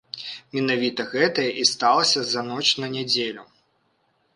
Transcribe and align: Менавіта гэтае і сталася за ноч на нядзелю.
Менавіта 0.55 1.05
гэтае 1.11 1.47
і 1.65 1.67
сталася 1.75 2.21
за 2.33 2.41
ноч 2.51 2.67
на 2.83 2.87
нядзелю. 2.97 3.51